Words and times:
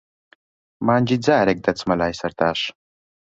مانگی 0.85 1.17
جارێک، 1.25 1.59
دەچمە 1.65 1.95
لای 2.01 2.17
سەرتاش. 2.21 2.59